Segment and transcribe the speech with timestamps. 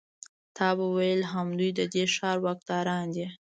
[0.57, 3.27] تا به ویل همدوی د دې ښار واکداران دي.